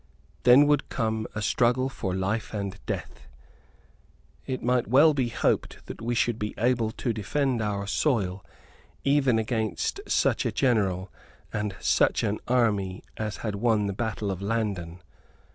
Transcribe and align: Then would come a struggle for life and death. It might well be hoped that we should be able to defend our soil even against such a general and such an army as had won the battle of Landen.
Then 0.45 0.65
would 0.65 0.89
come 0.89 1.27
a 1.35 1.43
struggle 1.43 1.87
for 1.87 2.15
life 2.15 2.55
and 2.55 2.83
death. 2.87 3.27
It 4.47 4.63
might 4.63 4.87
well 4.87 5.13
be 5.13 5.29
hoped 5.29 5.85
that 5.85 6.01
we 6.01 6.15
should 6.15 6.39
be 6.39 6.55
able 6.57 6.89
to 6.93 7.13
defend 7.13 7.61
our 7.61 7.85
soil 7.85 8.43
even 9.03 9.37
against 9.37 9.99
such 10.07 10.43
a 10.43 10.51
general 10.51 11.11
and 11.53 11.75
such 11.79 12.23
an 12.23 12.39
army 12.47 13.03
as 13.17 13.37
had 13.45 13.53
won 13.53 13.85
the 13.85 13.93
battle 13.93 14.31
of 14.31 14.41
Landen. 14.41 15.03